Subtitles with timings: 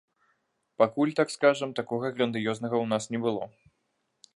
[0.83, 3.43] Пакуль, так скажам, такога грандыёзнага ў нас не было.